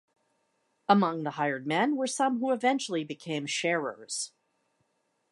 Among 0.89 1.21
the 1.21 1.29
hired 1.29 1.67
men 1.67 1.95
were 1.95 2.07
some 2.07 2.39
who 2.39 2.51
eventually 2.51 3.03
became 3.03 3.45
sharers. 3.45 4.31